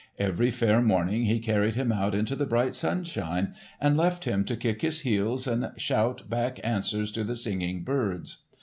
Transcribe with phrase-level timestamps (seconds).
[0.17, 4.55] Every fair morning he carried him out into the bright sunshine and left him to
[4.57, 8.37] kick his heels and shout back answers to the singing birds.